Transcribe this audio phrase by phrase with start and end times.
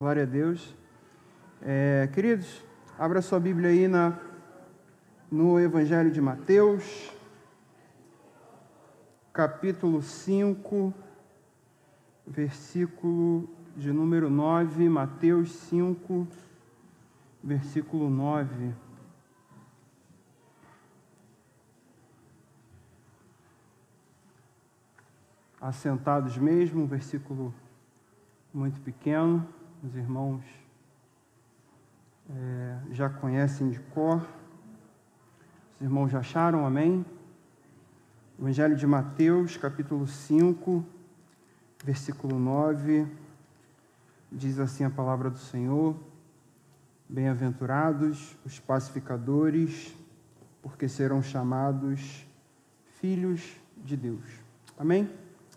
[0.00, 0.76] Glória a Deus.
[1.60, 2.64] É, queridos,
[2.96, 4.16] abra sua Bíblia aí na,
[5.28, 7.12] no Evangelho de Mateus,
[9.32, 10.94] capítulo 5,
[12.24, 14.88] versículo de número 9.
[14.88, 16.28] Mateus 5,
[17.42, 18.72] versículo 9.
[25.60, 27.52] Assentados mesmo, versículo
[28.54, 30.42] muito pequeno os irmãos
[32.30, 34.26] é, já conhecem de cor.
[35.76, 37.04] Os irmãos já acharam, amém?
[38.38, 40.84] Evangelho de Mateus, capítulo 5,
[41.84, 43.06] versículo 9,
[44.30, 45.96] diz assim a palavra do Senhor:
[47.08, 49.94] Bem-aventurados os pacificadores,
[50.60, 52.26] porque serão chamados
[53.00, 54.24] filhos de Deus.
[54.76, 55.08] Amém?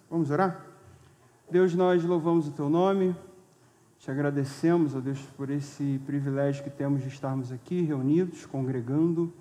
[0.09, 0.65] Vamos orar?
[1.49, 3.15] Deus, nós louvamos o teu nome.
[4.01, 9.31] Te agradecemos, ó Deus, por esse privilégio que temos de estarmos aqui reunidos, congregando.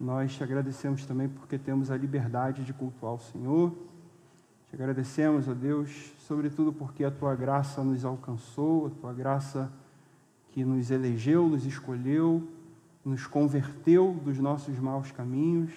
[0.00, 3.76] Nós te agradecemos também porque temos a liberdade de cultuar o Senhor.
[4.70, 9.70] Te agradecemos, ó Deus, sobretudo porque a tua graça nos alcançou, a tua graça
[10.48, 12.48] que nos elegeu, nos escolheu,
[13.04, 15.74] nos converteu dos nossos maus caminhos.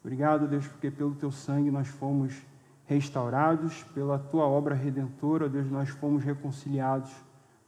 [0.00, 2.40] Obrigado, Deus, porque pelo teu sangue nós fomos
[2.86, 7.25] restaurados pela tua obra redentora, Deus, nós fomos reconciliados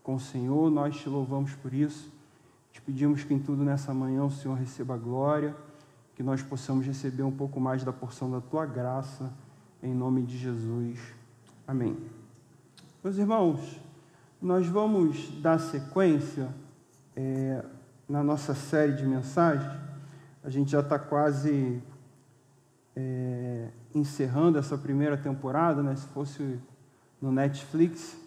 [0.09, 2.11] com o Senhor, nós te louvamos por isso.
[2.73, 5.55] Te pedimos que em tudo nessa manhã o Senhor receba a glória,
[6.15, 9.31] que nós possamos receber um pouco mais da porção da tua graça,
[9.83, 10.99] em nome de Jesus.
[11.67, 11.95] Amém.
[13.05, 13.79] Meus irmãos,
[14.41, 16.49] nós vamos dar sequência
[17.15, 17.63] é,
[18.09, 19.71] na nossa série de mensagens.
[20.43, 21.83] A gente já está quase
[22.97, 25.95] é, encerrando essa primeira temporada, né?
[25.97, 26.59] Se fosse
[27.21, 28.19] no Netflix,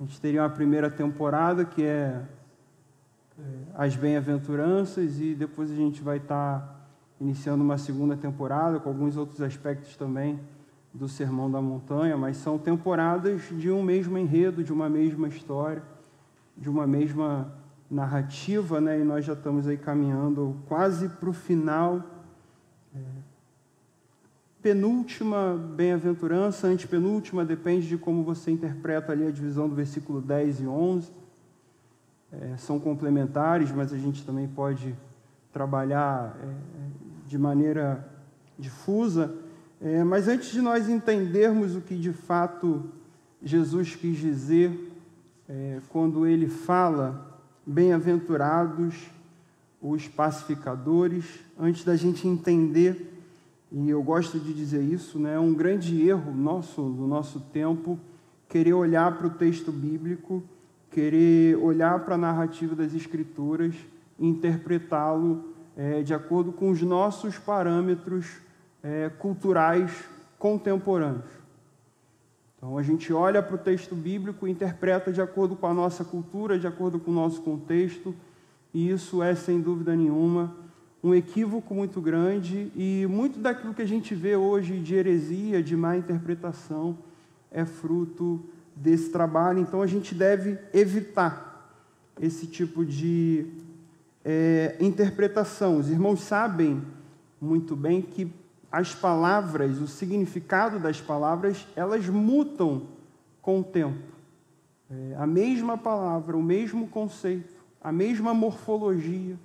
[0.00, 2.22] a gente teria uma primeira temporada que é,
[3.38, 3.42] é
[3.74, 6.76] as bem-aventuranças e depois a gente vai estar tá
[7.20, 10.38] iniciando uma segunda temporada com alguns outros aspectos também
[10.94, 15.82] do Sermão da Montanha, mas são temporadas de um mesmo enredo, de uma mesma história,
[16.56, 17.52] de uma mesma
[17.90, 19.00] narrativa, né?
[19.00, 22.02] E nós já estamos aí caminhando quase para o final.
[24.60, 30.66] Penúltima bem-aventurança, antepenúltima, depende de como você interpreta ali a divisão do versículo 10 e
[30.66, 31.12] 11.
[32.32, 34.96] É, são complementares, mas a gente também pode
[35.52, 38.06] trabalhar é, de maneira
[38.58, 39.32] difusa.
[39.80, 42.90] É, mas antes de nós entendermos o que de fato
[43.40, 44.92] Jesus quis dizer
[45.48, 48.94] é, quando ele fala, bem-aventurados
[49.80, 51.24] os pacificadores,
[51.56, 53.17] antes da gente entender
[53.70, 55.34] e eu gosto de dizer isso, né?
[55.34, 57.98] É um grande erro nosso, do nosso tempo,
[58.48, 60.42] querer olhar para o texto bíblico,
[60.90, 63.74] querer olhar para a narrativa das Escrituras
[64.18, 65.44] e interpretá-lo
[65.76, 68.38] é, de acordo com os nossos parâmetros
[68.82, 69.92] é, culturais
[70.38, 71.38] contemporâneos.
[72.56, 76.58] Então a gente olha para o texto bíblico interpreta de acordo com a nossa cultura,
[76.58, 78.14] de acordo com o nosso contexto,
[78.72, 80.54] e isso é, sem dúvida nenhuma,
[81.02, 85.76] um equívoco muito grande e muito daquilo que a gente vê hoje de heresia, de
[85.76, 86.98] má interpretação,
[87.50, 88.40] é fruto
[88.74, 89.60] desse trabalho.
[89.60, 91.72] Então a gente deve evitar
[92.20, 93.46] esse tipo de
[94.24, 95.78] é, interpretação.
[95.78, 96.82] Os irmãos sabem
[97.40, 98.32] muito bem que
[98.70, 102.82] as palavras, o significado das palavras, elas mutam
[103.40, 103.96] com o tempo.
[104.90, 109.36] É, a mesma palavra, o mesmo conceito, a mesma morfologia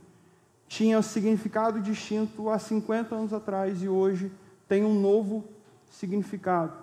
[0.68, 4.31] tinha significado distinto há 50 anos atrás e hoje
[4.68, 5.44] tem um novo
[5.90, 6.74] significado.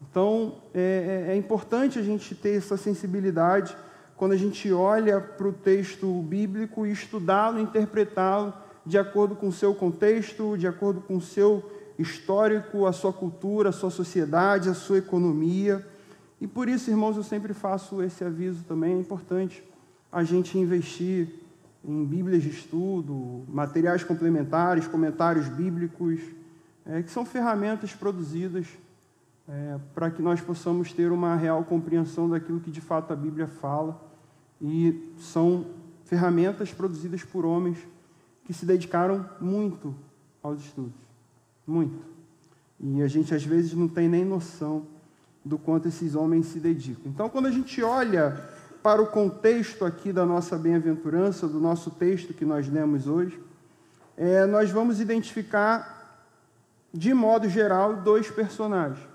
[0.00, 3.76] Então, é, é, é importante a gente ter essa sensibilidade
[4.16, 8.52] quando a gente olha para o texto bíblico e estudá-lo, interpretá-lo
[8.84, 11.64] de acordo com o seu contexto, de acordo com o seu
[11.98, 15.86] histórico, a sua cultura, a sua sociedade, a sua economia.
[16.40, 18.94] E por isso, irmãos, eu sempre faço esse aviso também.
[18.94, 19.62] É importante
[20.10, 21.41] a gente investir
[21.84, 26.20] em Bíblias de estudo, materiais complementares, comentários bíblicos,
[26.86, 28.66] é, que são ferramentas produzidas
[29.48, 33.46] é, para que nós possamos ter uma real compreensão daquilo que de fato a Bíblia
[33.46, 34.00] fala.
[34.60, 35.66] E são
[36.04, 37.78] ferramentas produzidas por homens
[38.44, 39.94] que se dedicaram muito
[40.42, 40.92] aos estudos.
[41.66, 42.04] Muito.
[42.78, 44.86] E a gente às vezes não tem nem noção
[45.44, 47.10] do quanto esses homens se dedicam.
[47.10, 48.51] Então, quando a gente olha
[48.82, 53.40] para o contexto aqui da nossa bem-aventurança, do nosso texto que nós lemos hoje,
[54.16, 56.26] é, nós vamos identificar,
[56.92, 59.06] de modo geral, dois personagens.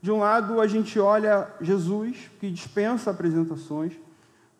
[0.00, 3.94] De um lado, a gente olha Jesus, que dispensa apresentações,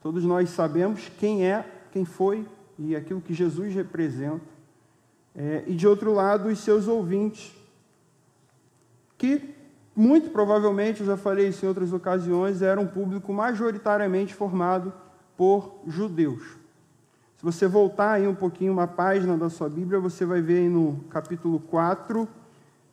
[0.00, 2.46] Todos nós sabemos quem é, quem foi
[2.78, 4.44] e aquilo que Jesus representa.
[5.34, 7.52] É, e de outro lado, os seus ouvintes,
[9.16, 9.54] que
[9.98, 14.92] muito provavelmente, eu já falei isso em outras ocasiões, era um público majoritariamente formado
[15.36, 16.40] por judeus.
[17.36, 20.68] Se você voltar aí um pouquinho uma página da sua Bíblia, você vai ver aí
[20.68, 22.28] no capítulo 4,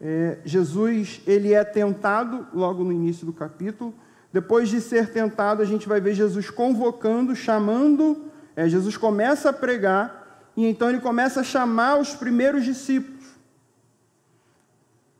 [0.01, 3.93] é, Jesus ele é tentado logo no início do capítulo.
[4.33, 8.25] Depois de ser tentado, a gente vai ver Jesus convocando, chamando.
[8.55, 13.14] É, Jesus começa a pregar e então ele começa a chamar os primeiros discípulos.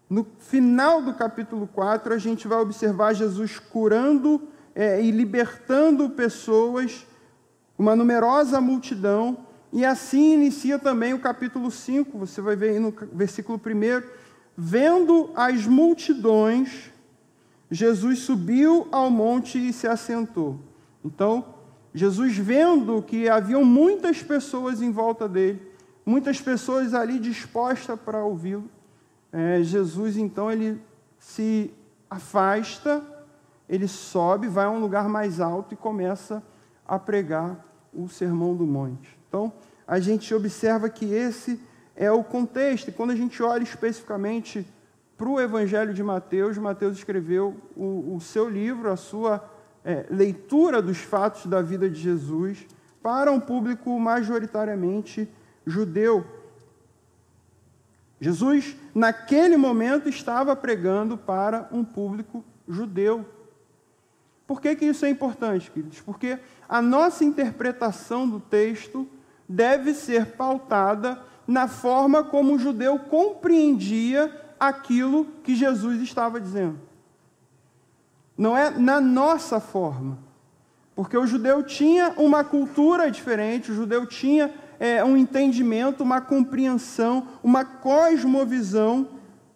[0.10, 4.42] No final do capítulo 4, a gente vai observar Jesus curando
[4.76, 7.08] é, e libertando pessoas,
[7.78, 12.94] uma numerosa multidão, e assim inicia também o capítulo 5, você vai ver aí no
[13.12, 14.08] versículo 1.
[14.56, 16.92] Vendo as multidões,
[17.70, 20.60] Jesus subiu ao monte e se assentou.
[21.04, 21.56] Então,
[21.94, 25.62] Jesus vendo que haviam muitas pessoas em volta dele,
[26.06, 28.70] muitas pessoas ali dispostas para ouvi-lo,
[29.38, 30.82] é, Jesus então ele
[31.20, 31.74] se
[32.10, 33.04] afasta,
[33.68, 36.42] ele sobe, vai a um lugar mais alto e começa
[36.88, 39.20] a pregar o sermão do monte.
[39.28, 39.52] Então,
[39.86, 41.60] a gente observa que esse
[41.98, 42.88] é o contexto.
[42.88, 44.66] E quando a gente olha especificamente
[45.18, 49.44] para o Evangelho de Mateus, Mateus escreveu o, o seu livro, a sua
[49.84, 52.66] é, leitura dos fatos da vida de Jesus
[53.04, 55.30] para um público majoritariamente
[55.66, 56.26] judeu.
[58.20, 63.26] Jesus, naquele momento, estava pregando para um público judeu.
[64.48, 66.00] Por que, que isso é importante, queridos?
[66.02, 69.08] Porque a nossa interpretação do texto
[69.48, 76.80] deve ser pautada na forma como o judeu compreendia aquilo que Jesus estava dizendo.
[78.38, 80.18] Não é na nossa forma.
[80.96, 87.28] Porque o judeu tinha uma cultura diferente, o judeu tinha é, um entendimento, uma compreensão,
[87.44, 89.08] uma cosmovisão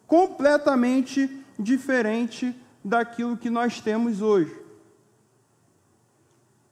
[0.06, 4.58] completamente diferente daquilo que nós temos hoje.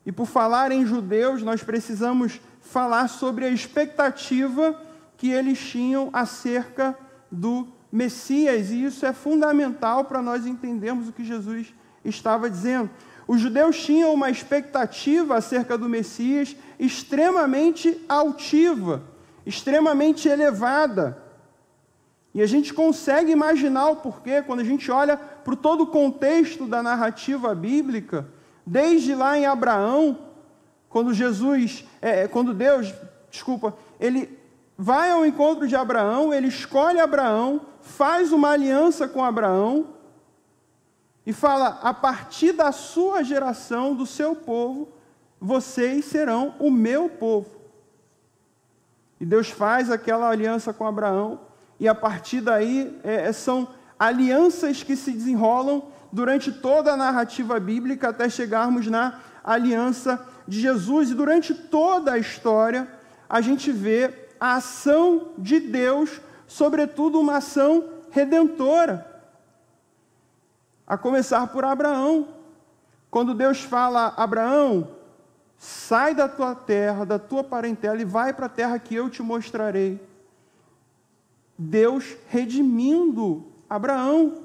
[0.05, 4.81] E por falar em judeus, nós precisamos falar sobre a expectativa
[5.17, 6.97] que eles tinham acerca
[7.31, 11.75] do Messias, e isso é fundamental para nós entendermos o que Jesus
[12.05, 12.91] estava dizendo.
[13.29, 19.03] Os judeus tinham uma expectativa acerca do Messias extremamente altiva,
[19.45, 21.23] extremamente elevada.
[22.33, 26.67] E a gente consegue imaginar o porquê quando a gente olha para todo o contexto
[26.67, 28.27] da narrativa bíblica,
[28.67, 30.19] desde lá em Abraão,
[30.89, 32.95] quando Jesus, é, é, quando Deus,
[33.31, 34.39] desculpa, ele
[34.77, 39.98] vai ao encontro de Abraão, ele escolhe Abraão, faz uma aliança com Abraão
[41.29, 44.89] e fala: a partir da sua geração, do seu povo,
[45.39, 47.51] vocês serão o meu povo.
[49.21, 51.39] E Deus faz aquela aliança com Abraão,
[51.79, 57.61] e a partir daí é, é, são alianças que se desenrolam durante toda a narrativa
[57.61, 61.11] bíblica até chegarmos na aliança de Jesus.
[61.11, 62.89] E durante toda a história,
[63.29, 69.07] a gente vê a ação de Deus, sobretudo uma ação redentora.
[70.88, 72.29] A começar por Abraão.
[73.11, 74.88] Quando Deus fala, Abraão,
[75.58, 79.20] Sai da tua terra, da tua parentela e vai para a terra que eu te
[79.22, 80.01] mostrarei.
[81.58, 84.44] Deus redimindo Abraão.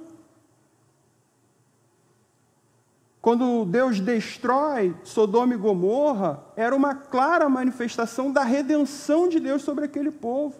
[3.21, 9.85] Quando Deus destrói Sodoma e Gomorra, era uma clara manifestação da redenção de Deus sobre
[9.85, 10.59] aquele povo.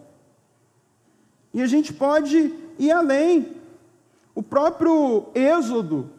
[1.52, 3.56] E a gente pode ir além.
[4.34, 6.10] O próprio Êxodo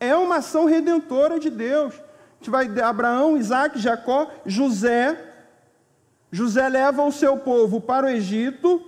[0.00, 1.94] é uma ação redentora de Deus
[2.44, 5.18] gente vai de Abraão, Isaac, Jacó, José.
[6.30, 8.82] José leva o seu povo para o Egito.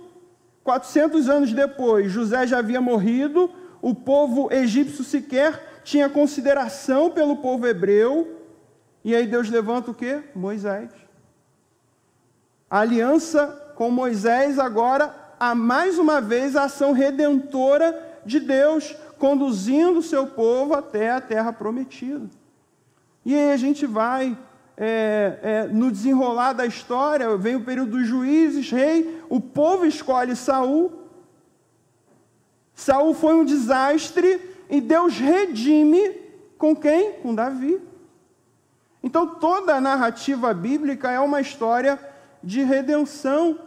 [0.63, 3.49] 400 anos depois, José já havia morrido.
[3.81, 8.43] O povo egípcio sequer tinha consideração pelo povo hebreu.
[9.03, 10.21] E aí Deus levanta o que?
[10.35, 10.91] Moisés.
[12.69, 19.99] A aliança com Moisés agora, a mais uma vez, a ação redentora de Deus, conduzindo
[19.99, 22.29] o seu povo até a terra prometida.
[23.25, 24.37] E aí a gente vai
[24.77, 30.35] é, é, no desenrolar da história, vem o período dos juízes, rei, o povo escolhe
[30.35, 30.91] Saul.
[32.75, 36.11] Saul foi um desastre e Deus redime
[36.57, 37.13] com quem?
[37.13, 37.81] Com Davi.
[39.01, 41.99] Então toda a narrativa bíblica é uma história
[42.43, 43.59] de redenção.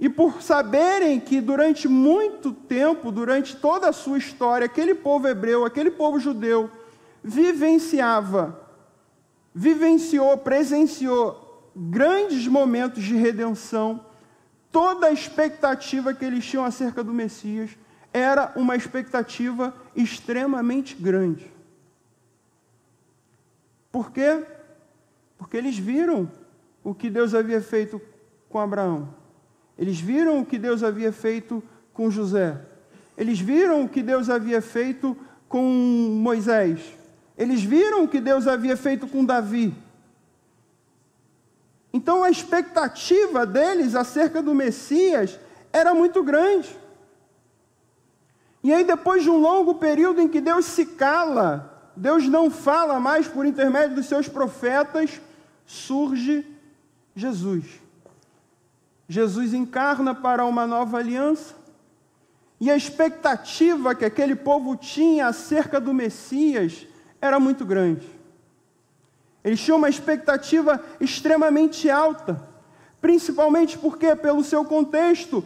[0.00, 5.64] E por saberem que durante muito tempo, durante toda a sua história, aquele povo hebreu,
[5.64, 6.70] aquele povo judeu,
[7.22, 8.60] vivenciava
[9.54, 14.04] vivenciou, presenciou grandes momentos de redenção,
[14.70, 17.70] toda a expectativa que eles tinham acerca do Messias
[18.12, 21.50] era uma expectativa extremamente grande.
[23.90, 24.44] Por quê?
[25.38, 26.30] Porque eles viram
[26.82, 28.00] o que Deus havia feito
[28.48, 29.19] com Abraão.
[29.80, 31.62] Eles viram o que Deus havia feito
[31.94, 32.60] com José.
[33.16, 35.16] Eles viram o que Deus havia feito
[35.48, 35.62] com
[36.22, 36.82] Moisés.
[37.36, 39.74] Eles viram o que Deus havia feito com Davi.
[41.94, 45.40] Então a expectativa deles acerca do Messias
[45.72, 46.68] era muito grande.
[48.62, 53.00] E aí, depois de um longo período em que Deus se cala, Deus não fala
[53.00, 55.18] mais por intermédio dos seus profetas,
[55.64, 56.44] surge
[57.16, 57.64] Jesus.
[59.10, 61.56] Jesus encarna para uma nova aliança,
[62.60, 66.86] e a expectativa que aquele povo tinha acerca do Messias
[67.20, 68.08] era muito grande.
[69.42, 72.40] Eles tinham uma expectativa extremamente alta,
[73.00, 75.44] principalmente porque, pelo seu contexto,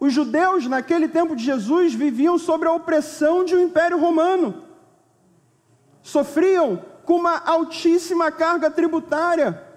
[0.00, 4.64] os judeus, naquele tempo de Jesus, viviam sob a opressão de um império romano.
[6.02, 9.69] Sofriam com uma altíssima carga tributária.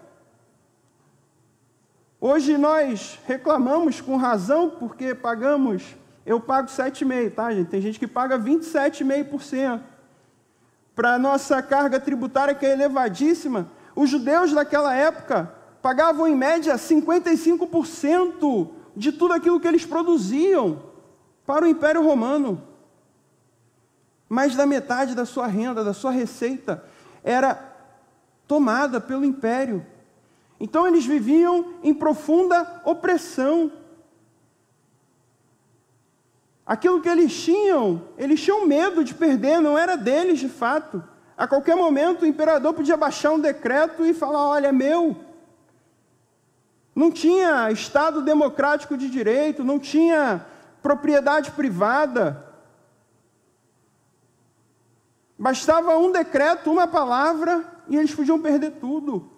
[2.25, 5.84] Hoje nós reclamamos com razão porque pagamos,
[6.25, 7.68] eu pago 7,5%, tá, gente?
[7.68, 9.82] Tem gente que paga 27,5%.
[10.96, 16.75] Para a nossa carga tributária, que é elevadíssima, os judeus naquela época pagavam em média
[16.75, 20.82] 55% de tudo aquilo que eles produziam
[21.46, 22.63] para o Império Romano.
[24.30, 26.86] Mais da metade da sua renda, da sua receita,
[27.22, 27.62] era
[28.48, 29.86] tomada pelo Império.
[30.63, 33.70] Então eles viviam em profunda opressão.
[36.65, 41.03] Aquilo que eles tinham, eles tinham medo de perder, não era deles de fato.
[41.36, 45.17] A qualquer momento o imperador podia baixar um decreto e falar: olha, é meu.
[46.96, 50.46] Não tinha Estado democrático de direito, não tinha
[50.82, 52.41] propriedade privada.
[55.38, 59.33] Bastava um decreto, uma palavra, e eles podiam perder tudo.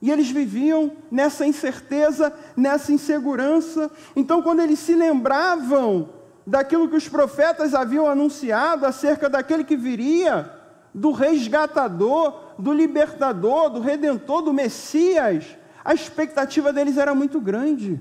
[0.00, 3.90] E eles viviam nessa incerteza, nessa insegurança.
[4.16, 6.08] Então, quando eles se lembravam
[6.46, 10.50] daquilo que os profetas haviam anunciado acerca daquele que viria,
[10.94, 18.00] do resgatador, do libertador, do redentor, do Messias, a expectativa deles era muito grande.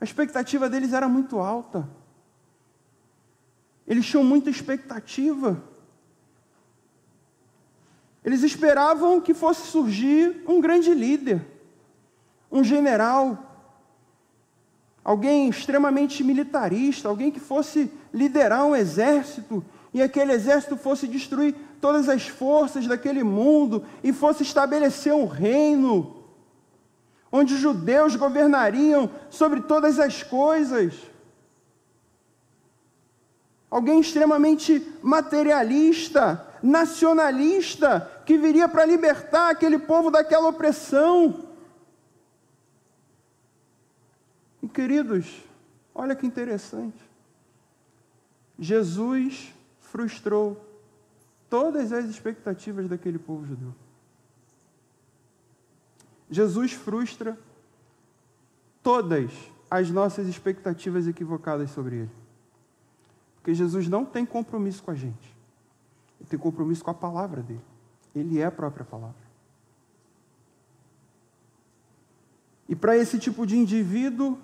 [0.00, 1.88] A expectativa deles era muito alta.
[3.86, 5.62] Eles tinham muita expectativa.
[8.28, 11.40] Eles esperavam que fosse surgir um grande líder,
[12.52, 13.38] um general,
[15.02, 22.06] alguém extremamente militarista, alguém que fosse liderar um exército e aquele exército fosse destruir todas
[22.06, 26.22] as forças daquele mundo e fosse estabelecer um reino
[27.32, 30.92] onde os judeus governariam sobre todas as coisas.
[33.70, 41.48] Alguém extremamente materialista, nacionalista, que viria para libertar aquele povo daquela opressão.
[44.62, 45.42] E queridos,
[45.94, 47.02] olha que interessante.
[48.58, 50.62] Jesus frustrou
[51.48, 53.74] todas as expectativas daquele povo judeu.
[56.28, 57.38] Jesus frustra
[58.82, 59.32] todas
[59.70, 62.10] as nossas expectativas equivocadas sobre Ele.
[63.36, 65.34] Porque Jesus não tem compromisso com a gente.
[66.20, 67.67] Ele tem compromisso com a palavra dele.
[68.14, 69.28] Ele é a própria palavra.
[72.68, 74.38] E para esse tipo de indivíduo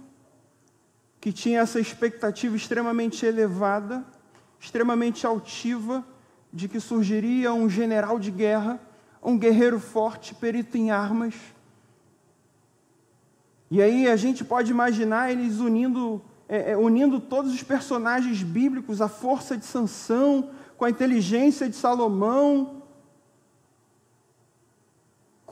[1.21, 4.05] que tinha essa expectativa extremamente elevada,
[4.59, 6.05] extremamente altiva,
[6.53, 8.81] de que surgiria um general de guerra,
[9.23, 11.35] um guerreiro forte, perito em armas,
[13.75, 19.01] e aí a gente pode imaginar eles unindo, é, é, unindo todos os personagens bíblicos,
[19.01, 22.84] a força de Sansão, com a inteligência de Salomão,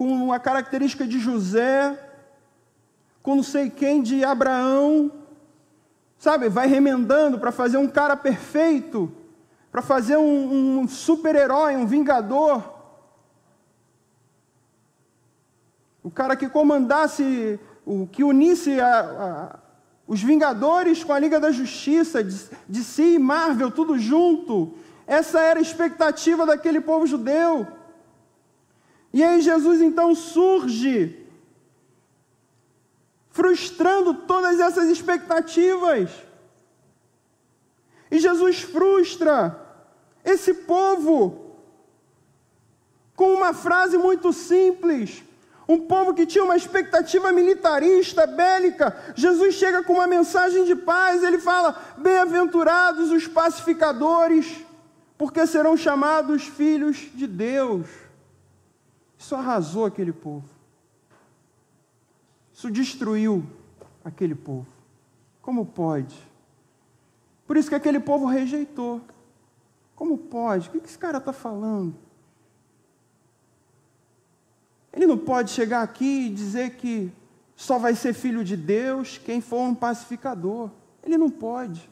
[0.02, 1.96] com a característica de José,
[3.22, 5.12] com não sei quem de Abraão,
[6.18, 6.48] sabe?
[6.48, 9.12] Vai remendando para fazer um cara perfeito,
[9.70, 12.80] para fazer um, um super-herói, um vingador.
[16.02, 19.58] O cara que comandasse o que unisse a, a,
[20.04, 22.36] os Vingadores com a Liga da Justiça, de,
[22.68, 24.74] de si e Marvel, tudo junto.
[25.06, 27.81] Essa era a expectativa daquele povo judeu.
[29.12, 31.26] E aí Jesus então surge,
[33.30, 36.10] frustrando todas essas expectativas.
[38.10, 39.58] E Jesus frustra
[40.24, 41.56] esse povo,
[43.14, 45.22] com uma frase muito simples.
[45.68, 48.96] Um povo que tinha uma expectativa militarista, bélica.
[49.14, 51.22] Jesus chega com uma mensagem de paz.
[51.22, 54.46] Ele fala: Bem-aventurados os pacificadores,
[55.16, 57.86] porque serão chamados filhos de Deus.
[59.22, 60.48] Isso arrasou aquele povo.
[62.52, 63.46] Isso destruiu
[64.04, 64.66] aquele povo.
[65.40, 66.18] Como pode?
[67.46, 69.00] Por isso que aquele povo rejeitou.
[69.94, 70.68] Como pode?
[70.68, 71.94] O que esse cara está falando?
[74.92, 77.12] Ele não pode chegar aqui e dizer que
[77.54, 80.68] só vai ser filho de Deus quem for um pacificador.
[81.00, 81.88] Ele não pode.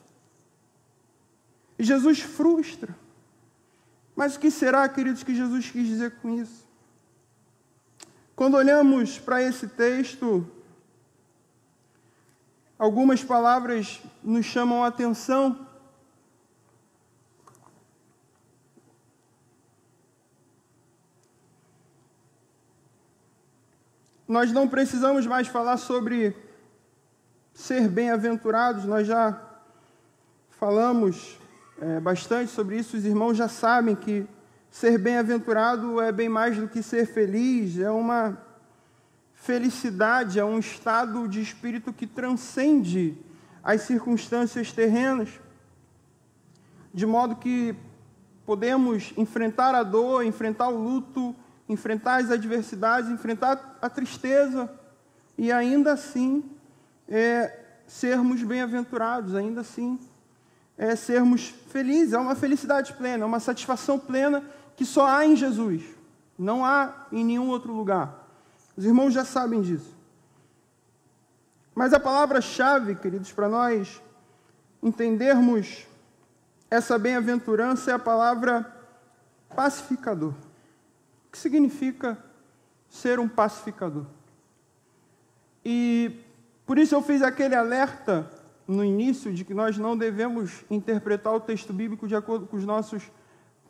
[1.78, 2.92] E Jesus frustra.
[4.16, 6.68] Mas o que será, queridos, que Jesus quis dizer com isso?
[8.40, 10.50] Quando olhamos para esse texto,
[12.78, 15.66] algumas palavras nos chamam a atenção.
[24.26, 26.34] Nós não precisamos mais falar sobre
[27.52, 29.38] ser bem-aventurados, nós já
[30.48, 31.38] falamos
[31.78, 34.26] é, bastante sobre isso, os irmãos já sabem que
[34.70, 38.38] ser bem-aventurado é bem mais do que ser feliz, é uma
[39.34, 43.16] felicidade, é um estado de espírito que transcende
[43.62, 45.28] as circunstâncias terrenas,
[46.94, 47.74] de modo que
[48.46, 51.34] podemos enfrentar a dor, enfrentar o luto,
[51.68, 54.70] enfrentar as adversidades, enfrentar a tristeza
[55.36, 56.44] e ainda assim
[57.08, 59.98] é, sermos bem-aventurados, ainda assim
[60.76, 62.12] é, sermos felizes.
[62.12, 64.42] É uma felicidade plena, é uma satisfação plena
[64.80, 65.82] que só há em Jesus,
[66.38, 68.26] não há em nenhum outro lugar.
[68.74, 69.94] Os irmãos já sabem disso.
[71.74, 74.02] Mas a palavra-chave, queridos, para nós
[74.82, 75.86] entendermos
[76.70, 78.74] essa bem-aventurança é a palavra
[79.54, 80.30] pacificador.
[80.30, 82.16] O que significa
[82.88, 84.06] ser um pacificador?
[85.62, 86.24] E
[86.64, 88.30] por isso eu fiz aquele alerta
[88.66, 92.64] no início de que nós não devemos interpretar o texto bíblico de acordo com os
[92.64, 93.10] nossos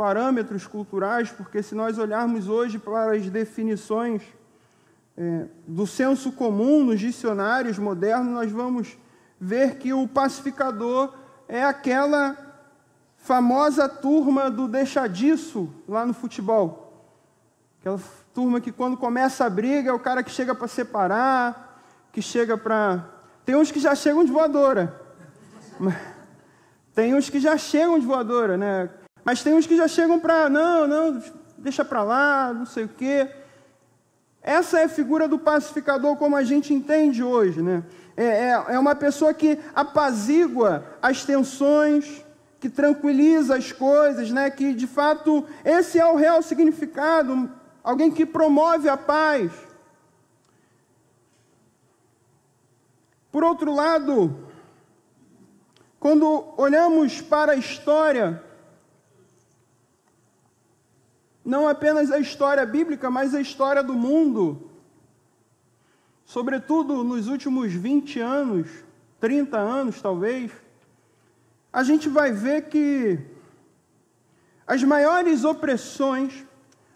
[0.00, 4.22] parâmetros culturais, porque se nós olharmos hoje para as definições
[5.14, 8.96] é, do senso comum nos dicionários modernos, nós vamos
[9.38, 11.12] ver que o pacificador
[11.46, 12.34] é aquela
[13.18, 17.04] famosa turma do deixadiço lá no futebol.
[17.78, 18.00] Aquela
[18.32, 22.56] turma que quando começa a briga é o cara que chega para separar, que chega
[22.56, 23.04] para.
[23.44, 24.98] Tem uns que já chegam de voadora.
[26.94, 28.88] Tem uns que já chegam de voadora, né?
[29.24, 30.48] Mas tem uns que já chegam para.
[30.48, 31.22] Não, não,
[31.58, 33.28] deixa para lá, não sei o quê.
[34.42, 37.84] Essa é a figura do pacificador como a gente entende hoje, né?
[38.16, 42.24] É, é, é uma pessoa que apazigua as tensões,
[42.58, 44.50] que tranquiliza as coisas, né?
[44.50, 47.50] Que de fato esse é o real significado
[47.82, 49.50] alguém que promove a paz.
[53.32, 54.48] Por outro lado,
[55.98, 58.42] quando olhamos para a história,
[61.50, 64.70] não apenas a história bíblica, mas a história do mundo,
[66.24, 68.68] sobretudo nos últimos 20 anos,
[69.18, 70.52] 30 anos talvez,
[71.72, 73.18] a gente vai ver que
[74.64, 76.46] as maiores opressões,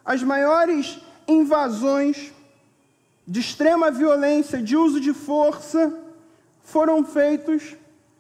[0.04, 2.32] as maiores invasões
[3.26, 6.00] de extrema violência, de uso de força,
[6.62, 7.74] foram feitos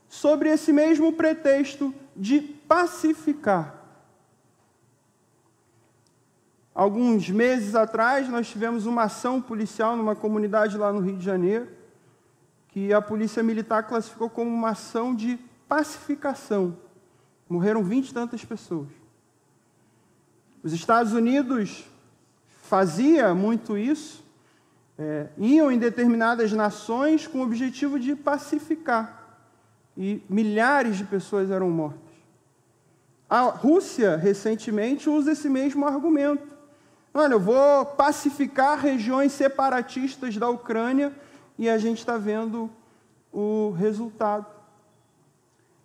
[0.08, 3.73] sobre esse mesmo pretexto de pacificar.
[6.74, 11.68] Alguns meses atrás, nós tivemos uma ação policial numa comunidade lá no Rio de Janeiro,
[12.68, 16.76] que a polícia militar classificou como uma ação de pacificação.
[17.48, 18.88] Morreram vinte e tantas pessoas.
[20.64, 21.84] Os Estados Unidos
[22.62, 24.24] fazia muito isso,
[24.98, 29.38] é, iam em determinadas nações com o objetivo de pacificar,
[29.96, 32.00] e milhares de pessoas eram mortas.
[33.30, 36.53] A Rússia, recentemente, usa esse mesmo argumento.
[37.16, 41.12] Olha, eu vou pacificar regiões separatistas da Ucrânia
[41.56, 42.68] e a gente está vendo
[43.32, 44.46] o resultado.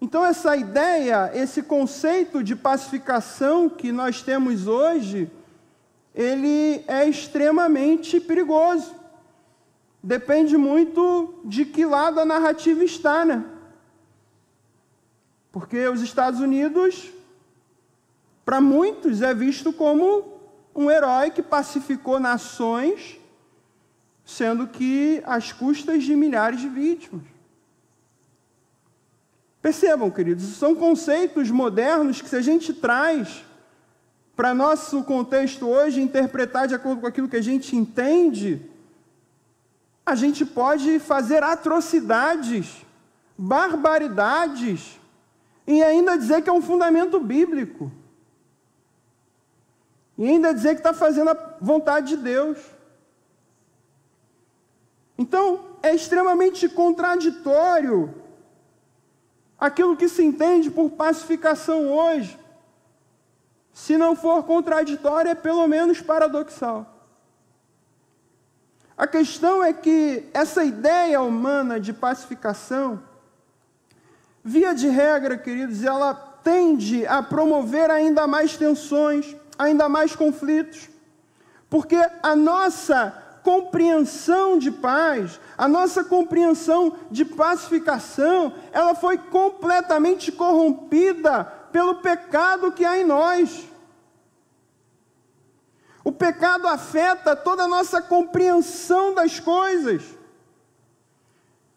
[0.01, 5.29] Então, essa ideia, esse conceito de pacificação que nós temos hoje,
[6.15, 8.95] ele é extremamente perigoso.
[10.01, 13.45] Depende muito de que lado a narrativa está, né?
[15.51, 17.11] Porque os Estados Unidos,
[18.43, 20.38] para muitos, é visto como
[20.75, 23.19] um herói que pacificou nações,
[24.25, 27.23] sendo que às custas de milhares de vítimas.
[29.61, 33.43] Percebam, queridos, são conceitos modernos que, se a gente traz
[34.35, 38.61] para nosso contexto hoje, interpretar de acordo com aquilo que a gente entende,
[40.05, 42.85] a gente pode fazer atrocidades,
[43.37, 44.97] barbaridades,
[45.67, 47.91] e ainda dizer que é um fundamento bíblico.
[50.19, 52.57] E ainda dizer que está fazendo a vontade de Deus.
[55.17, 58.13] Então, é extremamente contraditório
[59.57, 62.37] aquilo que se entende por pacificação hoje.
[63.73, 66.85] Se não for contraditório, é pelo menos paradoxal.
[68.97, 73.01] A questão é que essa ideia humana de pacificação,
[74.43, 80.89] via de regra, queridos, ela tende a promover ainda mais tensões, ainda mais conflitos,
[81.69, 83.11] porque a nossa
[83.43, 92.85] compreensão de paz, a nossa compreensão de pacificação, ela foi completamente corrompida pelo pecado que
[92.85, 93.67] há em nós.
[96.03, 100.03] O pecado afeta toda a nossa compreensão das coisas.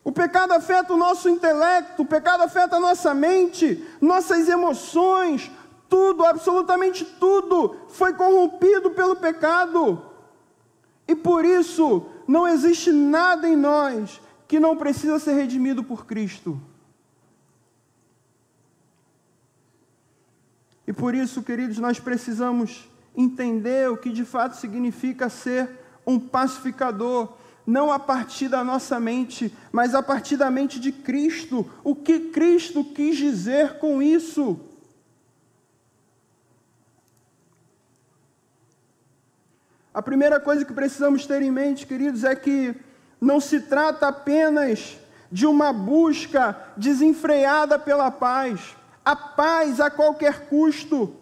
[0.04, 5.50] O pecado afeta o nosso intelecto, o pecado afeta a nossa mente, nossas emoções,
[5.92, 10.02] tudo, absolutamente tudo foi corrompido pelo pecado.
[11.06, 16.58] E por isso não existe nada em nós que não precisa ser redimido por Cristo.
[20.86, 25.68] E por isso, queridos, nós precisamos entender o que de fato significa ser
[26.06, 27.34] um pacificador,
[27.66, 31.70] não a partir da nossa mente, mas a partir da mente de Cristo.
[31.84, 34.71] O que Cristo quis dizer com isso?
[39.94, 42.74] A primeira coisa que precisamos ter em mente, queridos, é que
[43.20, 44.96] não se trata apenas
[45.30, 48.74] de uma busca desenfreada pela paz,
[49.04, 51.14] a paz a qualquer custo.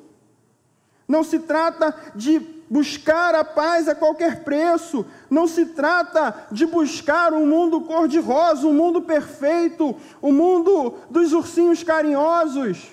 [1.09, 2.39] Não se trata de
[2.71, 5.05] buscar a paz a qualquer preço.
[5.29, 11.33] Não se trata de buscar um mundo cor-de-rosa, um mundo perfeito, o um mundo dos
[11.33, 12.93] ursinhos carinhosos.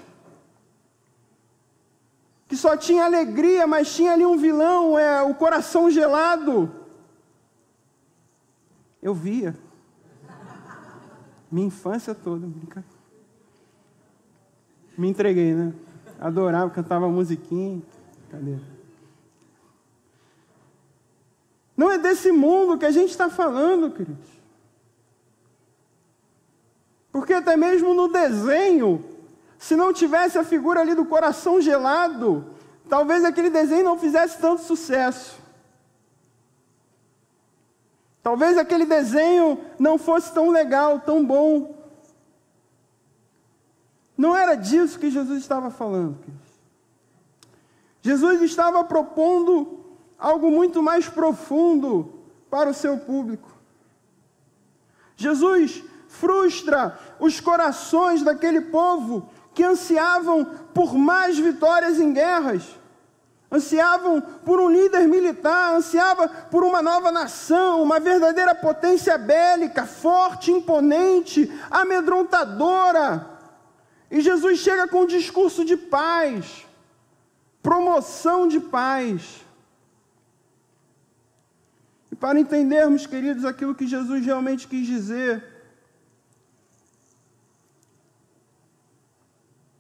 [2.47, 6.71] Que só tinha alegria, mas tinha ali um vilão, é o coração gelado.
[9.01, 9.55] Eu via.
[11.51, 12.47] Minha infância toda,
[14.97, 15.73] me entreguei, né?
[16.19, 17.81] Adorava, cantava musiquinha.
[18.31, 18.57] Cadê?
[21.75, 24.27] Não é desse mundo que a gente está falando, queridos.
[27.11, 29.05] Porque até mesmo no desenho,
[29.57, 32.45] se não tivesse a figura ali do coração gelado,
[32.89, 35.37] talvez aquele desenho não fizesse tanto sucesso.
[38.21, 41.75] Talvez aquele desenho não fosse tão legal, tão bom.
[44.17, 46.17] Não era disso que Jesus estava falando.
[48.01, 49.85] Jesus estava propondo
[50.17, 52.13] algo muito mais profundo
[52.49, 53.51] para o seu público.
[55.15, 62.61] Jesus frustra os corações daquele povo que ansiavam por mais vitórias em guerras,
[63.51, 70.51] ansiavam por um líder militar, ansiava por uma nova nação, uma verdadeira potência bélica, forte,
[70.51, 73.27] imponente, amedrontadora.
[74.11, 76.67] E Jesus chega com um discurso de paz,
[77.63, 79.43] promoção de paz.
[82.11, 85.43] E para entendermos, queridos, aquilo que Jesus realmente quis dizer,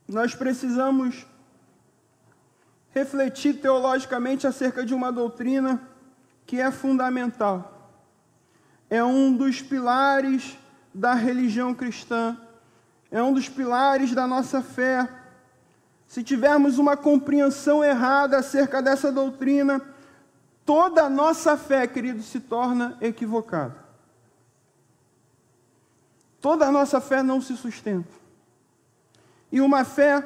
[0.07, 1.25] nós precisamos
[2.91, 5.81] refletir teologicamente acerca de uma doutrina
[6.45, 7.91] que é fundamental.
[8.89, 10.57] É um dos pilares
[10.93, 12.37] da religião cristã,
[13.11, 15.07] é um dos pilares da nossa fé
[16.07, 19.81] se tivermos uma compreensão errada acerca dessa doutrina,
[20.65, 23.75] toda a nossa fé, querido, se torna equivocada.
[26.39, 28.26] Toda a nossa fé não se sustenta.
[29.57, 30.23] E uma fé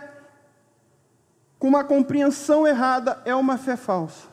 [1.58, 4.28] com uma compreensão errada é uma fé falsa.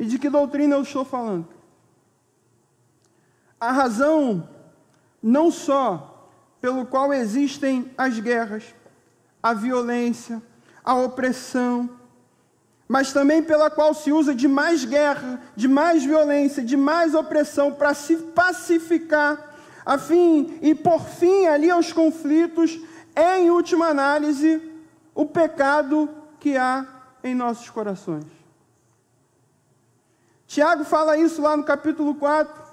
[0.00, 1.46] E de que doutrina eu estou falando?
[3.60, 4.48] A razão
[5.22, 6.28] não só
[6.60, 8.74] pelo qual existem as guerras,
[9.40, 10.42] a violência,
[10.82, 11.88] a opressão,
[12.88, 17.72] mas também pela qual se usa de mais guerra, de mais violência, de mais opressão
[17.74, 19.54] para se pacificar,
[19.86, 24.60] a fim e por fim ali aos conflitos, é em última análise
[25.14, 26.86] o pecado que há
[27.22, 28.26] em nossos corações.
[30.46, 32.70] Tiago fala isso lá no capítulo 4.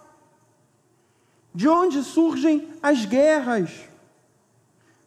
[1.54, 3.88] De onde surgem as guerras?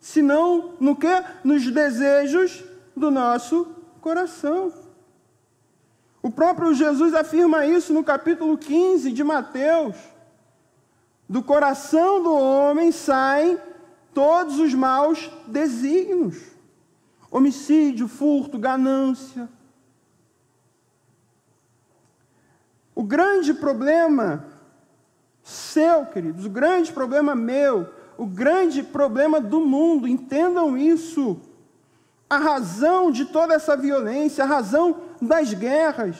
[0.00, 1.22] senão no que?
[1.44, 2.64] Nos desejos
[2.96, 3.68] do nosso
[4.00, 4.72] coração.
[6.22, 9.96] O próprio Jesus afirma isso no capítulo 15 de Mateus.
[11.28, 13.58] Do coração do homem saem
[14.14, 16.36] todos os maus desígnios:
[17.30, 19.48] homicídio, furto, ganância.
[22.94, 24.44] O grande problema
[25.42, 31.40] seu, queridos, o grande problema meu, o grande problema do mundo, entendam isso.
[32.28, 36.16] A razão de toda essa violência, a razão das guerras,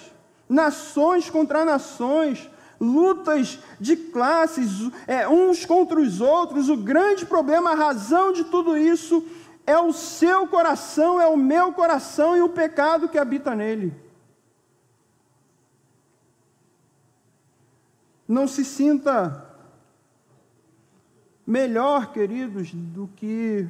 [0.49, 2.50] nações contra nações,
[2.81, 6.71] lutas de classes, é, uns contra os outros.
[6.71, 9.25] O grande problema, a razão de tudo isso
[9.67, 13.95] é o seu coração, é o meu coração e o pecado que habita nele.
[18.27, 19.47] Não se sinta
[21.47, 23.69] melhor, queridos, do que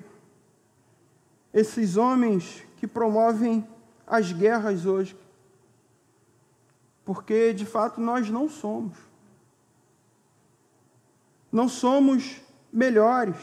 [1.53, 3.67] esses homens que promovem
[4.07, 5.17] as guerras hoje.
[7.13, 8.97] Porque, de fato, nós não somos.
[11.51, 12.37] Não somos
[12.73, 13.35] melhores.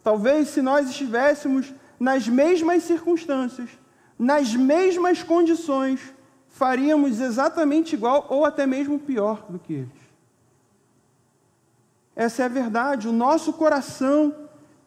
[0.00, 3.68] Talvez se nós estivéssemos nas mesmas circunstâncias,
[4.16, 6.14] nas mesmas condições,
[6.46, 10.00] faríamos exatamente igual ou até mesmo pior do que eles.
[12.14, 13.08] Essa é a verdade.
[13.08, 14.32] O nosso coração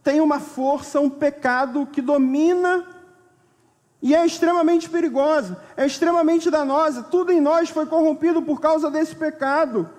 [0.02, 2.88] tem uma força, um pecado que domina
[4.04, 7.04] e é extremamente perigosa, é extremamente danosa.
[7.04, 9.90] Tudo em nós foi corrompido por causa desse pecado.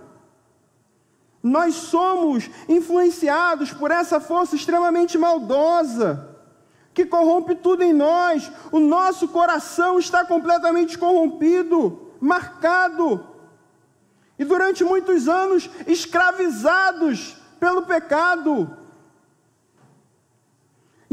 [1.42, 6.36] Nós somos influenciados por essa força extremamente maldosa,
[6.92, 8.52] que corrompe tudo em nós.
[8.70, 13.26] O nosso coração está completamente corrompido, marcado
[14.38, 18.83] e durante muitos anos escravizados pelo pecado.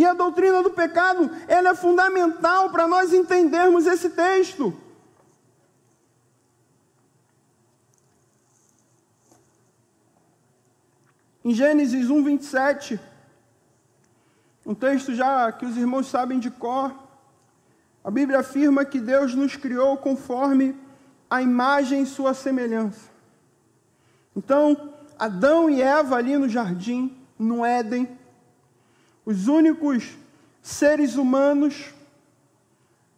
[0.01, 4.73] E a doutrina do pecado, ela é fundamental para nós entendermos esse texto.
[11.45, 12.99] Em Gênesis 1, 27,
[14.65, 16.95] um texto já que os irmãos sabem de cor,
[18.03, 20.75] a Bíblia afirma que Deus nos criou conforme
[21.29, 23.11] a imagem e sua semelhança.
[24.35, 28.19] Então, Adão e Eva ali no jardim, no Éden,
[29.25, 30.17] os únicos
[30.61, 31.93] seres humanos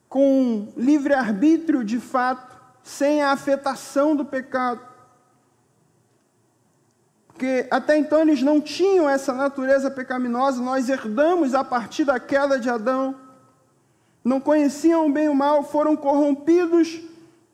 [0.10, 4.80] com livre-arbítrio de fato, sem a afetação do pecado.
[7.28, 12.60] Porque até então eles não tinham essa natureza pecaminosa, nós herdamos a partir da queda
[12.60, 13.16] de Adão.
[14.24, 17.02] Não conheciam bem o mal, foram corrompidos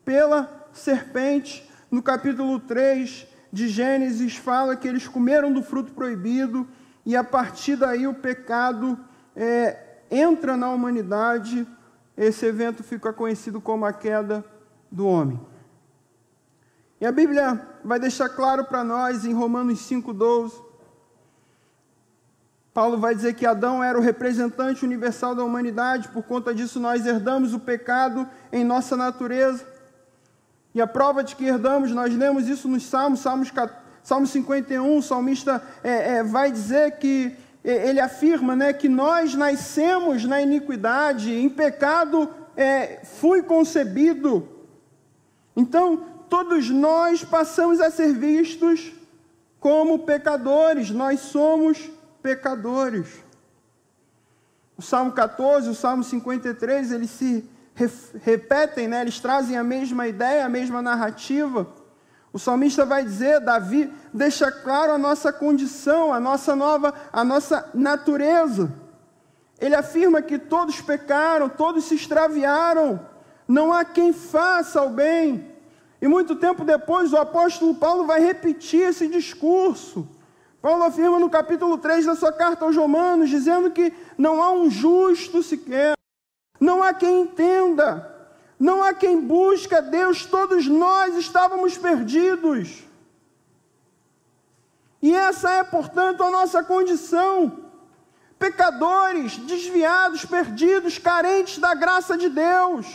[0.04, 1.68] pela serpente.
[1.90, 6.68] No capítulo 3, de Gênesis fala que eles comeram do fruto proibido
[7.10, 8.96] e a partir daí o pecado
[9.34, 11.66] é, entra na humanidade.
[12.16, 14.44] Esse evento fica conhecido como a queda
[14.88, 15.40] do homem.
[17.00, 20.52] E a Bíblia vai deixar claro para nós em Romanos 5,12.
[22.72, 27.04] Paulo vai dizer que Adão era o representante universal da humanidade, por conta disso nós
[27.04, 29.66] herdamos o pecado em nossa natureza.
[30.72, 33.50] E a prova de que herdamos, nós lemos isso nos Salmos, Salmos,
[34.02, 39.34] Salmo 51, o salmista é, é, vai dizer que é, ele afirma né, que nós
[39.34, 44.48] nascemos na iniquidade, em pecado é, fui concebido.
[45.54, 48.92] Então, todos nós passamos a ser vistos
[49.58, 51.90] como pecadores, nós somos
[52.22, 53.08] pecadores.
[54.76, 57.44] O Salmo 14, o Salmo 53, ele se
[58.22, 59.02] repetem, né?
[59.02, 61.66] eles trazem a mesma ideia, a mesma narrativa.
[62.32, 67.68] O salmista vai dizer, Davi deixa claro a nossa condição, a nossa nova, a nossa
[67.74, 68.72] natureza.
[69.60, 73.00] Ele afirma que todos pecaram, todos se extraviaram,
[73.46, 75.50] não há quem faça o bem.
[76.00, 80.08] E muito tempo depois o apóstolo Paulo vai repetir esse discurso.
[80.62, 84.70] Paulo afirma no capítulo 3 da sua carta aos Romanos, dizendo que não há um
[84.70, 85.94] justo sequer.
[86.60, 88.09] Não há quem entenda,
[88.60, 92.84] não há quem busca Deus, todos nós estávamos perdidos.
[95.00, 97.70] E essa é, portanto, a nossa condição.
[98.38, 102.86] Pecadores, desviados, perdidos, carentes da graça de Deus.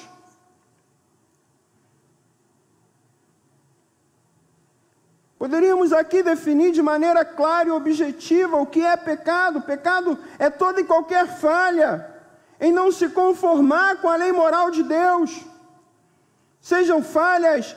[5.40, 9.62] Poderíamos aqui definir de maneira clara e objetiva o que é pecado.
[9.62, 12.14] Pecado é toda e qualquer falha
[12.60, 15.55] em não se conformar com a lei moral de Deus.
[16.66, 17.76] Sejam falhas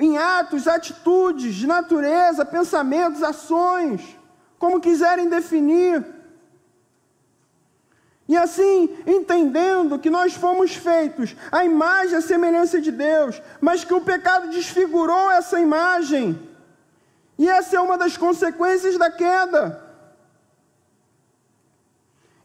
[0.00, 4.16] em atos, atitudes, de natureza, pensamentos, ações,
[4.58, 6.02] como quiserem definir.
[8.26, 13.84] E assim, entendendo que nós fomos feitos à imagem e à semelhança de Deus, mas
[13.84, 16.48] que o pecado desfigurou essa imagem,
[17.36, 19.84] e essa é uma das consequências da queda.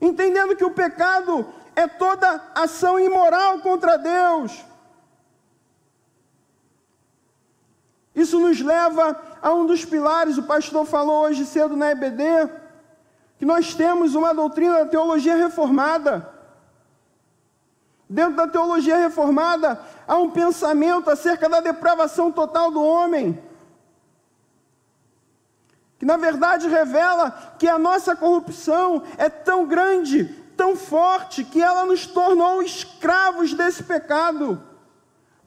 [0.02, 4.69] Entendendo que o pecado é toda ação imoral contra Deus.
[8.20, 12.50] Isso nos leva a um dos pilares, o pastor falou hoje cedo na EBD,
[13.38, 16.30] que nós temos uma doutrina da teologia reformada.
[18.10, 23.42] Dentro da teologia reformada, há um pensamento acerca da depravação total do homem,
[25.98, 30.26] que na verdade revela que a nossa corrupção é tão grande,
[30.58, 34.62] tão forte, que ela nos tornou escravos desse pecado,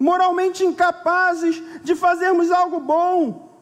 [0.02, 3.56] moralmente incapazes de fazermos algo bom,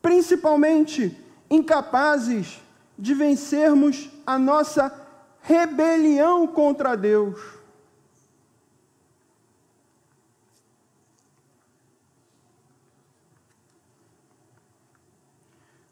[0.00, 1.14] principalmente
[1.50, 2.60] incapazes
[2.98, 4.90] de vencermos a nossa
[5.42, 7.38] rebelião contra Deus.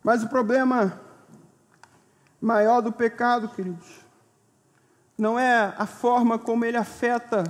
[0.03, 0.99] Mas o problema
[2.41, 4.10] maior do pecado, queridos,
[5.21, 7.45] não é a forma como ele afeta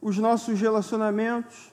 [0.00, 1.72] os nossos relacionamentos,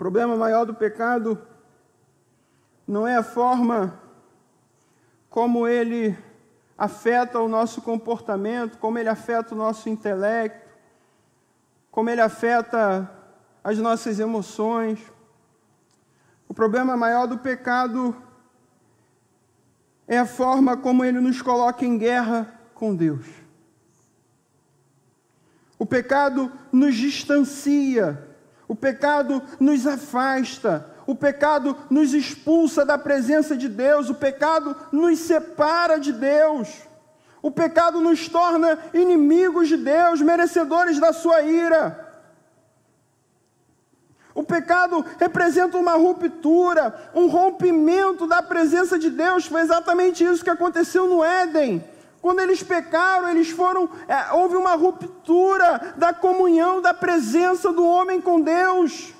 [0.00, 1.38] O problema maior do pecado
[2.88, 4.00] não é a forma
[5.28, 6.16] como ele
[6.76, 10.66] afeta o nosso comportamento, como ele afeta o nosso intelecto,
[11.90, 13.10] como ele afeta
[13.62, 14.98] as nossas emoções.
[16.48, 18.29] O problema maior do pecado é
[20.18, 23.26] a forma como ele nos coloca em guerra com Deus.
[25.78, 28.30] O pecado nos distancia
[28.70, 35.18] o pecado nos afasta, o pecado nos expulsa da presença de Deus, o pecado nos
[35.18, 36.68] separa de Deus.
[37.42, 42.09] O pecado nos torna inimigos de Deus, merecedores da sua ira.
[44.40, 49.44] O pecado representa uma ruptura, um rompimento da presença de Deus.
[49.44, 51.84] Foi exatamente isso que aconteceu no Éden.
[52.22, 53.86] Quando eles pecaram, eles foram.
[54.08, 59.12] É, houve uma ruptura da comunhão, da presença do homem com Deus.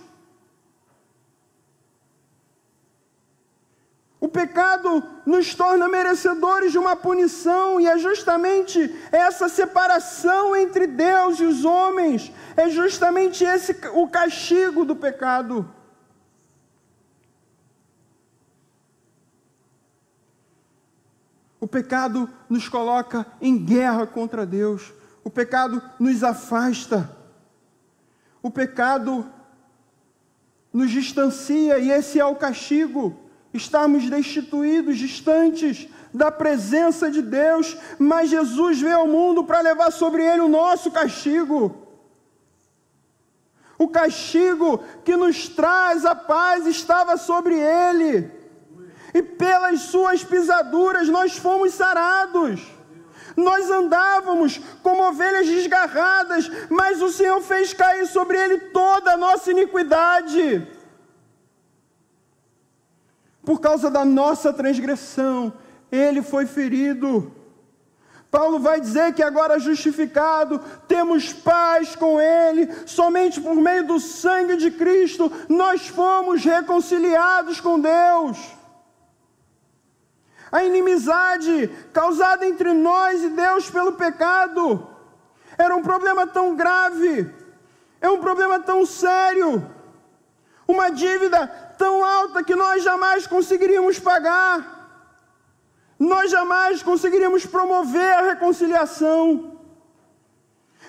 [4.20, 11.40] O pecado nos torna merecedores de uma punição, e é justamente essa separação entre Deus
[11.40, 15.66] e os homens, é justamente esse o castigo do pecado.
[21.58, 24.92] O pecado nos coloca em guerra contra Deus.
[25.22, 27.14] O pecado nos afasta.
[28.42, 29.30] O pecado
[30.72, 33.19] nos distancia e esse é o castigo.
[33.52, 40.24] Estarmos destituídos, distantes da presença de Deus, mas Jesus veio ao mundo para levar sobre
[40.24, 41.88] ele o nosso castigo.
[43.78, 48.30] O castigo que nos traz a paz estava sobre ele
[49.14, 52.60] e pelas suas pisaduras nós fomos sarados.
[53.36, 59.50] Nós andávamos como ovelhas desgarradas, mas o Senhor fez cair sobre ele toda a nossa
[59.50, 60.66] iniquidade.
[63.50, 65.52] Por causa da nossa transgressão,
[65.90, 67.34] ele foi ferido.
[68.30, 74.56] Paulo vai dizer que agora justificado, temos paz com Ele, somente por meio do sangue
[74.56, 78.38] de Cristo nós fomos reconciliados com Deus.
[80.52, 84.86] A inimizade causada entre nós e Deus pelo pecado
[85.58, 87.28] era um problema tão grave,
[88.00, 89.68] é um problema tão sério,
[90.68, 94.54] uma dívida tão alta que nós jamais conseguiríamos pagar,
[95.98, 99.58] nós jamais conseguiríamos promover a reconciliação.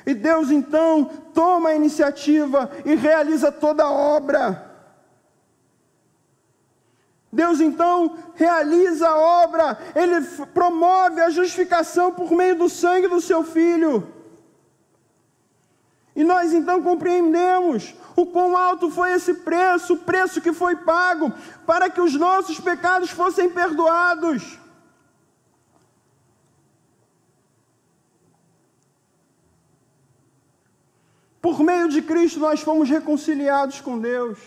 [0.05, 4.69] E Deus então toma a iniciativa e realiza toda a obra.
[7.31, 10.19] Deus então realiza a obra, ele
[10.53, 14.20] promove a justificação por meio do sangue do seu filho.
[16.21, 21.33] E nós então compreendemos o quão alto foi esse preço, o preço que foi pago
[21.65, 24.59] para que os nossos pecados fossem perdoados.
[31.41, 34.37] Por meio de Cristo nós fomos reconciliados com Deus.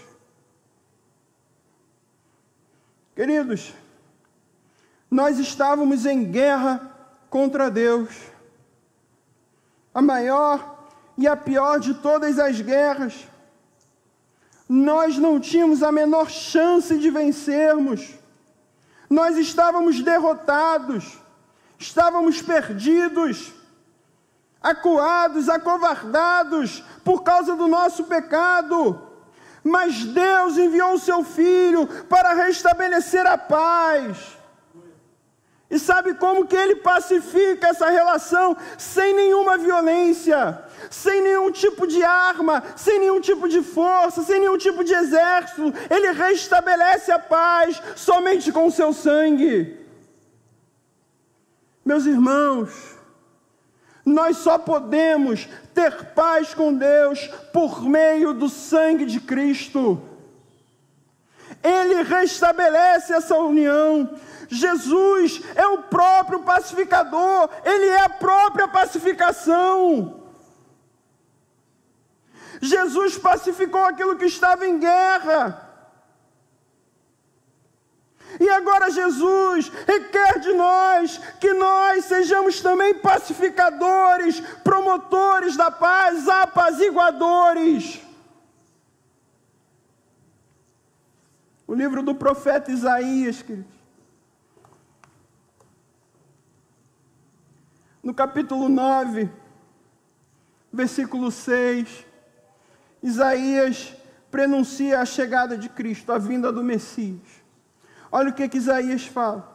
[3.17, 3.75] Queridos,
[5.11, 6.89] nós estávamos em guerra
[7.29, 8.11] contra Deus.
[9.93, 10.74] A maior
[11.17, 13.27] e a pior de todas as guerras.
[14.69, 18.15] Nós não tínhamos a menor chance de vencermos.
[19.09, 21.19] nós estávamos derrotados,
[21.79, 23.53] estávamos perdidos,
[24.61, 29.01] acuados, acovardados por causa do nosso pecado.
[29.63, 34.37] Mas Deus enviou o seu filho para restabelecer a paz.
[35.71, 42.03] E sabe como que ele pacifica essa relação sem nenhuma violência, sem nenhum tipo de
[42.03, 45.73] arma, sem nenhum tipo de força, sem nenhum tipo de exército.
[45.91, 49.79] Ele restabelece a paz somente com o seu sangue.
[51.85, 52.97] Meus irmãos,
[54.05, 60.01] nós só podemos ter paz com Deus por meio do sangue de Cristo.
[61.65, 64.11] Ele restabelece essa união.
[64.49, 70.23] Jesus é o próprio pacificador, ele é a própria pacificação.
[72.61, 75.65] Jesus pacificou aquilo que estava em guerra.
[78.39, 88.04] E agora Jesus requer de nós que nós sejamos também pacificadores, promotores da paz, apaziguadores.
[91.67, 93.73] O livro do profeta Isaías, queridos.
[98.03, 99.31] No capítulo 9,
[100.71, 102.05] versículo 6,
[103.03, 103.95] Isaías
[104.31, 107.23] prenuncia a chegada de Cristo, a vinda do Messias.
[108.13, 109.55] Olha o que, que Isaías fala.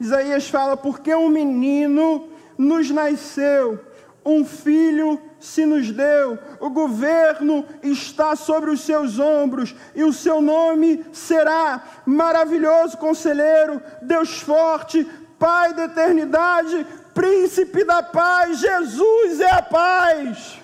[0.00, 3.84] Isaías fala: Porque um menino nos nasceu,
[4.24, 10.40] um filho se nos deu, o governo está sobre os seus ombros, e o seu
[10.40, 15.06] nome será Maravilhoso Conselheiro, Deus Forte,
[15.38, 20.62] Pai da Eternidade, príncipe da paz, Jesus é a paz.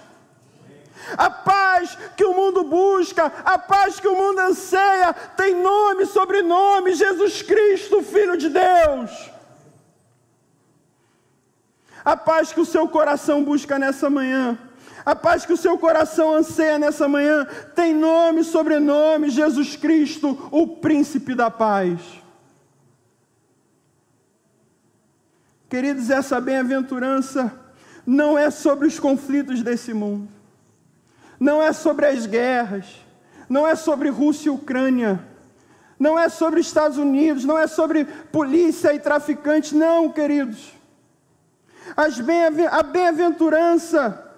[1.14, 6.94] A paz que o mundo busca, a paz que o mundo anseia, tem nome, sobrenome:
[6.94, 9.30] Jesus Cristo, Filho de Deus.
[12.02, 14.58] A paz que o seu coração busca nessa manhã,
[15.04, 20.66] a paz que o seu coração anseia nessa manhã, tem nome, sobrenome: Jesus Cristo, o
[20.66, 22.00] Príncipe da Paz.
[25.68, 27.52] Queridos, essa bem-aventurança
[28.04, 30.28] não é sobre os conflitos desse mundo,
[31.38, 32.86] não é sobre as guerras,
[33.48, 35.24] não é sobre Rússia e Ucrânia,
[35.98, 40.72] não é sobre Estados Unidos, não é sobre polícia e traficantes, não, queridos.
[42.24, 44.29] Bem a bem-aventurança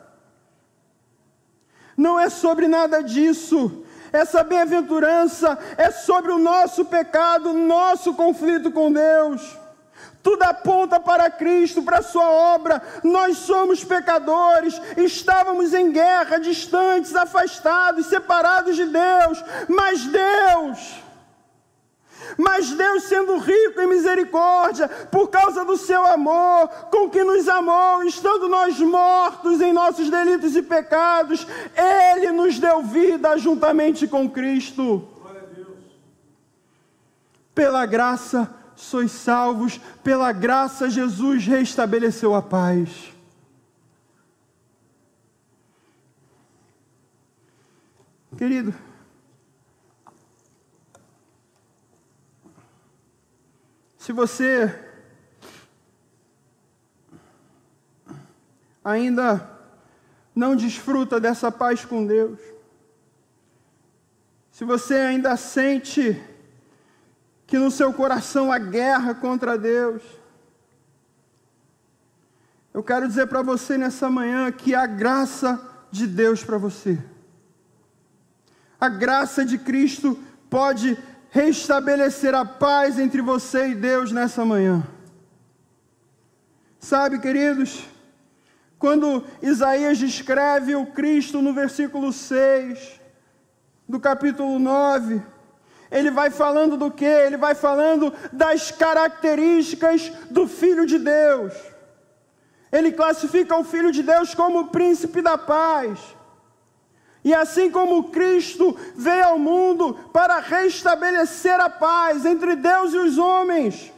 [1.97, 3.85] não é sobre nada disso.
[4.13, 9.59] Essa bem-aventurança é sobre o nosso pecado, nosso conflito com Deus.
[10.23, 12.81] Tudo aponta para Cristo, para Sua obra.
[13.03, 19.43] Nós somos pecadores, estávamos em guerra, distantes, afastados, separados de Deus.
[19.69, 21.02] Mas Deus,
[22.37, 28.03] mas Deus, sendo rico em misericórdia, por causa do seu amor, com que nos amou,
[28.05, 35.09] estando nós mortos em nossos delitos e pecados, Ele nos deu vida juntamente com Cristo.
[37.55, 43.13] Pela graça sois salvos, pela graça Jesus restabeleceu a paz.
[48.37, 48.75] Querido,
[54.03, 54.77] se você
[58.85, 59.49] ainda
[60.35, 62.41] não desfruta dessa paz com Deus,
[64.51, 66.21] se você ainda sente
[67.47, 70.03] que no seu coração há guerra contra Deus.
[72.75, 75.61] Eu quero dizer para você nessa manhã que a graça
[75.93, 76.99] de Deus para você,
[78.81, 80.19] a graça de Cristo
[80.51, 80.99] pode
[81.33, 84.87] restabelecer a paz entre você e Deus nessa manhã.
[86.79, 87.87] Sabe, queridos,
[88.79, 93.01] quando Isaías descreve o Cristo no versículo 6
[93.89, 95.23] do capítulo 9,
[95.91, 97.07] ele vai falando do que?
[97.07, 101.55] Ele vai falando das características do Filho de Deus.
[102.71, 105.99] Ele classifica o Filho de Deus como o príncipe da paz.
[107.25, 113.17] E assim como Cristo veio ao mundo para restabelecer a paz entre Deus e os
[113.17, 113.93] homens,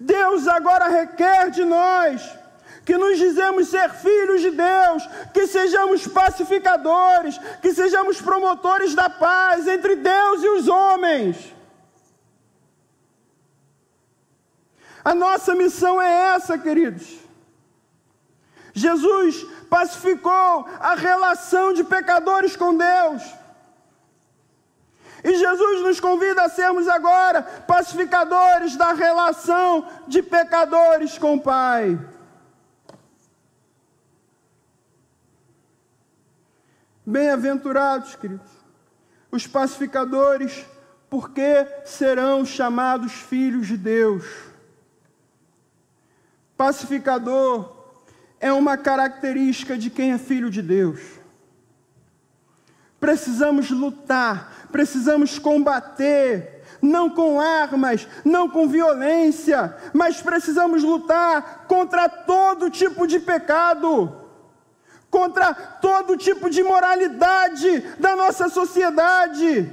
[0.00, 2.42] Deus agora requer de nós
[2.84, 9.68] que nos dizemos ser filhos de Deus, que sejamos pacificadores, que sejamos promotores da paz
[9.68, 11.54] entre Deus e os homens.
[15.04, 17.18] A nossa missão é essa, queridos.
[18.72, 23.22] Jesus pacificou a relação de pecadores com Deus.
[25.24, 31.98] E Jesus nos convida a sermos agora pacificadores da relação de pecadores com o Pai.
[37.04, 38.50] Bem-aventurados, queridos,
[39.30, 40.64] os pacificadores,
[41.10, 44.24] porque serão chamados filhos de Deus.
[46.56, 47.81] Pacificador
[48.42, 51.00] é uma característica de quem é filho de Deus.
[53.00, 62.68] Precisamos lutar, precisamos combater, não com armas, não com violência, mas precisamos lutar contra todo
[62.68, 64.18] tipo de pecado
[65.12, 69.70] contra todo tipo de moralidade da nossa sociedade,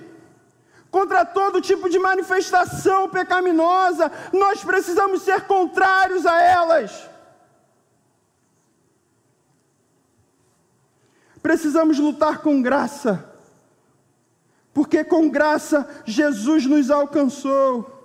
[0.92, 7.10] contra todo tipo de manifestação pecaminosa, nós precisamos ser contrários a elas.
[11.42, 13.26] Precisamos lutar com graça,
[14.74, 18.00] porque com graça Jesus nos alcançou.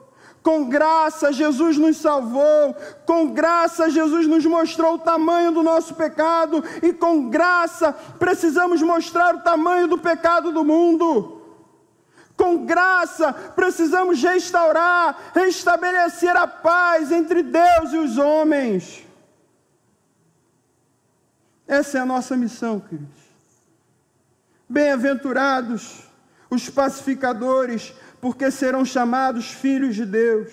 [0.44, 2.76] Com graça, Jesus nos salvou.
[3.06, 6.62] Com graça, Jesus nos mostrou o tamanho do nosso pecado.
[6.82, 11.40] E com graça, precisamos mostrar o tamanho do pecado do mundo.
[12.36, 19.02] Com graça, precisamos restaurar, restabelecer a paz entre Deus e os homens.
[21.66, 23.23] Essa é a nossa missão, queridos.
[24.74, 26.02] Bem-aventurados
[26.50, 30.50] os pacificadores, porque serão chamados filhos de Deus.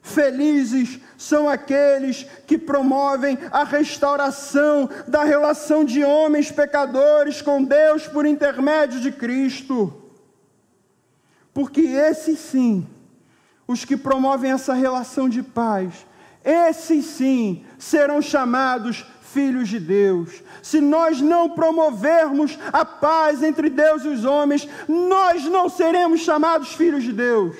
[0.00, 8.24] Felizes são aqueles que promovem a restauração da relação de homens pecadores com Deus por
[8.24, 10.00] intermédio de Cristo.
[11.52, 12.86] Porque esses sim,
[13.66, 16.06] os que promovem essa relação de paz,
[16.44, 20.42] esses sim serão chamados filhos de Deus.
[20.62, 26.72] Se nós não promovermos a paz entre Deus e os homens, nós não seremos chamados
[26.74, 27.56] filhos de Deus.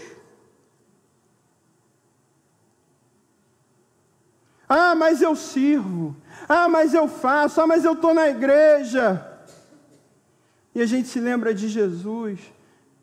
[4.69, 6.15] Ah, mas eu sirvo.
[6.49, 7.61] Ah, mas eu faço.
[7.61, 9.27] Ah, mas eu estou na igreja.
[10.73, 12.39] E a gente se lembra de Jesus.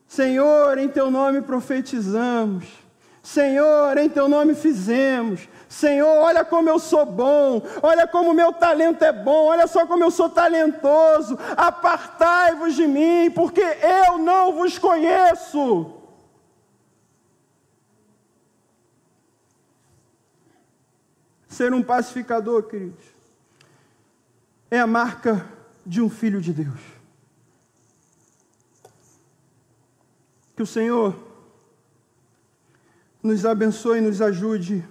[0.07, 2.86] Senhor, em teu nome profetizamos.
[3.27, 5.49] Senhor, em teu nome fizemos.
[5.67, 10.01] Senhor, olha como eu sou bom, olha como meu talento é bom, olha só como
[10.01, 11.37] eu sou talentoso.
[11.57, 15.93] Apartai-vos de mim, porque eu não vos conheço.
[21.49, 23.03] Ser um pacificador, queridos,
[24.71, 25.45] é a marca
[25.85, 26.79] de um filho de Deus.
[30.55, 31.26] Que o Senhor
[33.21, 34.83] nos abençoe e nos ajude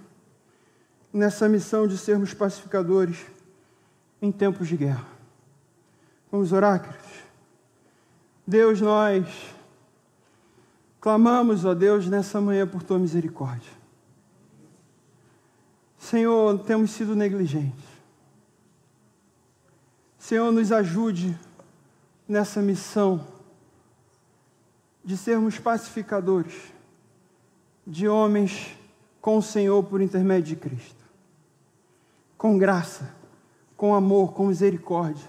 [1.11, 3.25] nessa missão de sermos pacificadores
[4.21, 5.07] em tempos de guerra.
[6.31, 7.27] Vamos orar, queridos?
[8.45, 9.25] Deus, nós
[10.99, 13.71] clamamos, ó Deus, nessa manhã por tua misericórdia.
[15.97, 17.83] Senhor, temos sido negligentes.
[20.17, 21.37] Senhor, nos ajude
[22.27, 23.25] nessa missão
[25.03, 26.73] de sermos pacificadores,
[27.87, 28.77] de homens
[29.19, 30.97] com o Senhor por intermédio de Cristo
[32.37, 33.13] com graça,
[33.75, 35.27] com amor, com misericórdia,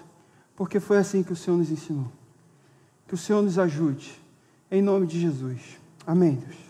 [0.55, 2.11] porque foi assim que o Senhor nos ensinou.
[3.07, 4.21] Que o Senhor nos ajude,
[4.69, 5.79] em nome de Jesus.
[6.05, 6.68] Amém, Deus.